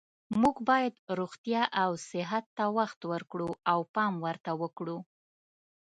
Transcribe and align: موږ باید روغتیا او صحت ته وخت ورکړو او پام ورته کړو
موږ 0.41 0.55
باید 0.69 0.93
روغتیا 1.19 1.63
او 1.83 1.91
صحت 2.09 2.45
ته 2.57 2.65
وخت 2.77 2.99
ورکړو 3.11 3.49
او 3.71 3.79
پام 3.95 4.13
ورته 4.25 4.51
کړو 4.77 4.97